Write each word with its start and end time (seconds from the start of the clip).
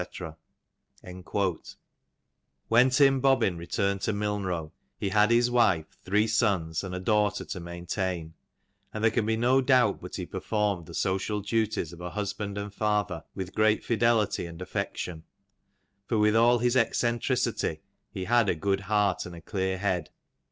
''When 2.69 2.89
Tim 2.89 3.19
Bobbin 3.21 3.55
returned 3.55 4.01
to 4.01 4.13
Milnrow, 4.13 4.71
he 4.97 5.09
had 5.09 5.29
his 5.29 5.51
wife, 5.51 5.95
three 6.03 6.25
sons, 6.25 6.83
and 6.83 6.95
a 6.95 6.99
daughter 6.99 7.45
to 7.45 7.59
maintain, 7.59 8.33
and 8.91 9.03
there 9.03 9.11
can 9.11 9.27
be 9.27 9.37
no 9.37 9.61
doubt 9.61 10.01
but 10.01 10.15
he 10.15 10.25
performed 10.25 10.87
the 10.87 10.95
social 10.95 11.41
duties 11.41 11.93
of 11.93 12.01
a 12.01 12.09
husband 12.09 12.57
and 12.57 12.73
father 12.73 13.23
with 13.35 13.53
great 13.53 13.83
fidelity 13.83 14.47
and 14.47 14.59
affection; 14.59 15.21
for 16.07 16.17
with 16.17 16.35
all 16.35 16.57
his 16.57 16.75
eccen 16.75 17.19
tricity 17.19 17.81
he 18.11 18.25
had 18.25 18.49
a 18.49 18.55
good 18.55 18.79
heart 18.79 19.27
and 19.27 19.35
a 19.35 19.39
clear 19.41 19.77
head. 19.77 20.09